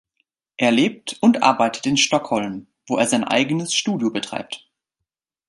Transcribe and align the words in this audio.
Er 0.57 0.71
lebt 0.71 1.17
und 1.21 1.43
arbeitet 1.43 1.85
in 1.85 1.95
Stockholm, 1.95 2.65
wo 2.87 2.97
er 2.97 3.05
sein 3.05 3.23
eigenes 3.23 3.75
Studio 3.75 4.09
betreibt. 4.09 4.67